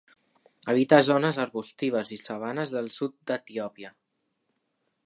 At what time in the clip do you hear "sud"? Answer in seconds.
2.97-3.15